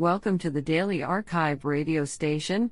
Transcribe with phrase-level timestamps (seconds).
[0.00, 2.70] Welcome to the Daily arXiv radio station,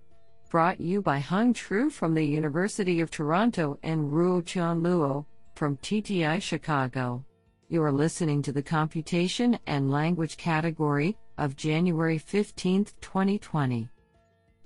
[0.48, 6.40] brought you by Hung Tru from the University of Toronto and Ruotian Luo from TTI
[6.40, 7.22] Chicago.
[7.68, 13.90] You are listening to the Computation and Language category of January 15, 2020.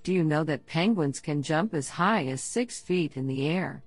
[0.04, 3.82] Do you know that penguins can jump as high as 6 feet in the air?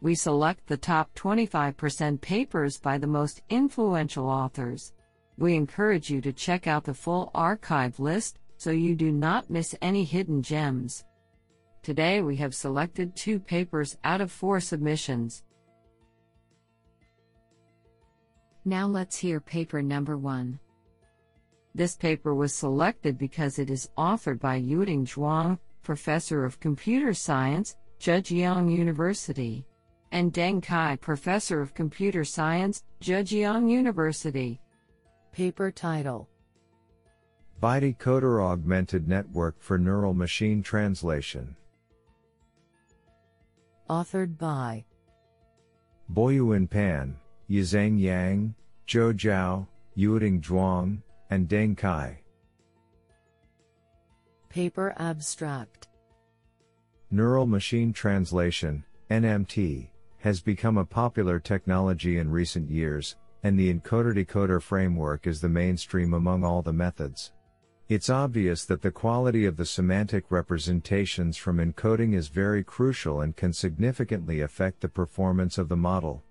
[0.00, 4.94] We select the top 25% papers by the most influential authors.
[5.40, 9.74] We encourage you to check out the full arXiv list so you do not miss
[9.80, 11.06] any hidden gems.
[11.82, 15.42] Today we have selected two papers out of four submissions.
[18.66, 20.58] Now let's hear paper number one.
[21.74, 27.76] This paper was selected because it is authored by Yueting Zhuang, Professor of Computer Science,
[27.98, 29.64] Zhejiang University,
[30.12, 34.60] and Deng Cai, Professor of Computer Science, Zhejiang University.
[35.32, 36.28] Paper title
[37.60, 41.54] Bi-Decoder Augmented Network for Neural Machine Translation.
[43.88, 44.84] Authored by
[46.12, 47.16] Boyuan Pan,
[47.48, 48.54] Yazheng Yang,
[48.88, 52.18] Zhou Zhao, Yueting Zhuang, and Deng Cai.
[54.48, 55.88] Paper abstract
[57.12, 64.60] Neural Machine Translation, NMT, has become a popular technology in recent years, and the encoder-decoder
[64.62, 67.32] framework is the mainstream among all the methods.
[67.88, 73.34] It's obvious that the quality of the semantic representations from encoding is very crucial and
[73.34, 76.22] can significantly affect the performance of the model.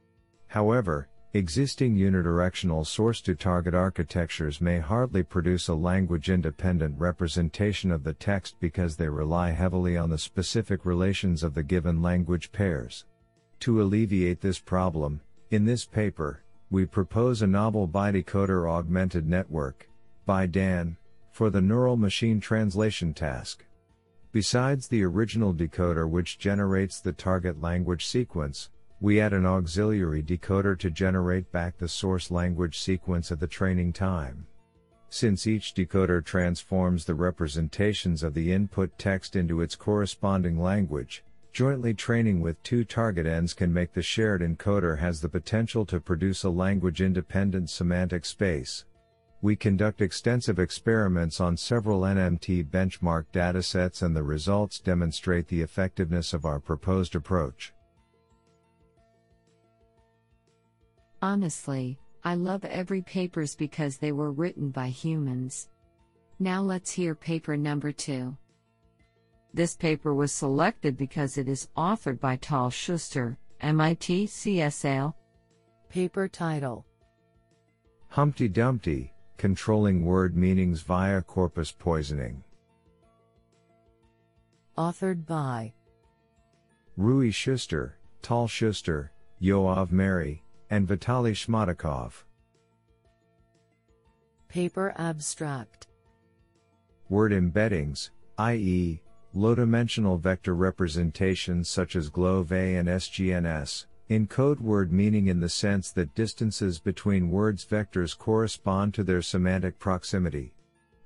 [0.47, 8.95] However, existing unidirectional source-to-target architectures may hardly produce a language-independent representation of the text because
[8.95, 13.05] they rely heavily on the specific relations of the given language pairs.
[13.59, 15.19] To alleviate this problem,
[15.51, 19.89] in this paper, we propose a novel bi-decoder augmented network,
[20.27, 20.95] BiDAN,
[21.31, 23.65] for the neural machine translation task.
[24.31, 28.69] Besides the original decoder which generates the target language sequence,
[29.01, 33.93] we add an auxiliary decoder to generate back the source language sequence at the training
[33.93, 34.45] time.
[35.09, 41.93] Since each decoder transforms the representations of the input text into its corresponding language, Jointly
[41.93, 46.43] training with two target ends can make the shared encoder has the potential to produce
[46.43, 48.85] a language independent semantic space.
[49.41, 56.33] We conduct extensive experiments on several NMT benchmark datasets and the results demonstrate the effectiveness
[56.33, 57.73] of our proposed approach.
[61.21, 65.69] Honestly, I love every papers because they were written by humans.
[66.37, 68.35] Now let's hear paper number 2.
[69.53, 75.13] This paper was selected because it is authored by Tal Schuster, MIT CSAIL.
[75.89, 76.85] Paper title
[78.09, 82.43] Humpty Dumpty Controlling Word Meanings via Corpus Poisoning.
[84.77, 85.73] Authored by
[86.97, 89.11] Roei Schuster, Tal Schuster,
[89.41, 92.23] Yoav Meri, and Vitaly Shmatikov.
[94.47, 95.87] Paper abstract
[97.09, 99.01] Word embeddings, i.e.,
[99.33, 106.15] Low-dimensional vector representations such as GloVe and SGNS encode word meaning in the sense that
[106.15, 110.51] distances between words vectors correspond to their semantic proximity.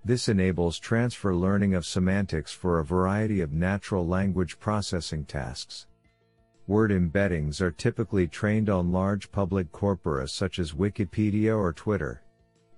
[0.06, 5.88] This enables transfer learning of semantics for a variety of natural language processing tasks.
[6.66, 12.23] Word embeddings are typically trained on large public corpora such as Wikipedia or Twitter.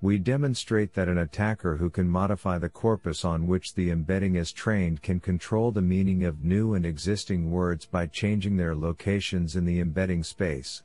[0.02, 4.52] We demonstrate that an attacker who can modify the corpus on which the embedding is
[4.52, 9.66] trained can control the meaning of new and existing words by changing their locations in
[9.66, 10.84] the embedding space.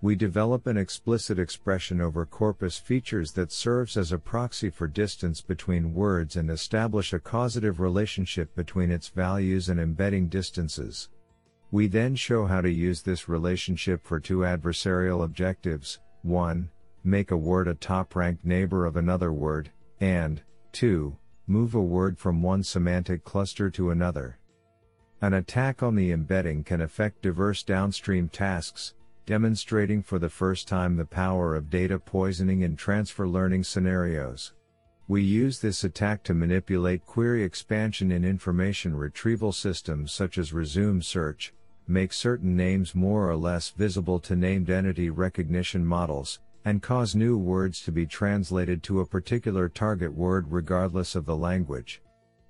[0.00, 5.40] We develop an explicit expression over corpus features that serves as a proxy for distance
[5.40, 11.08] between words and establish a causative relationship between its values and embedding distances.
[11.70, 16.00] We then show how to use this relationship for two adversarial objectives.
[16.22, 16.70] 1
[17.04, 19.70] make a word a top ranked neighbor of another word,
[20.00, 20.42] and
[20.72, 21.16] 2.
[21.46, 24.38] Move a word from one semantic cluster to another.
[25.20, 28.94] An attack on the embedding can affect diverse downstream tasks,
[29.26, 34.52] demonstrating for the first time the power of data poisoning in transfer learning scenarios.
[35.08, 41.00] We use this attack to manipulate query expansion in information retrieval systems such as resume
[41.00, 41.54] search,
[41.86, 47.38] make certain names more or less visible to named entity recognition models, and cause new
[47.38, 52.02] words to be translated to a particular target word regardless of the language.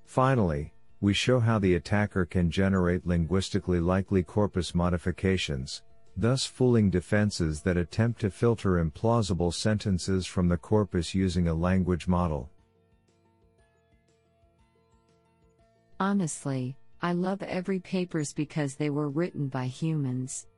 [0.05, 5.83] Finally, we show how the attacker can generate linguistically likely corpus modifications,
[6.17, 12.09] thus fooling defenses that attempt to filter implausible sentences from the corpus using a language
[12.09, 12.51] model.
[16.01, 20.49] Honestly, I love every papers because they were written by humans.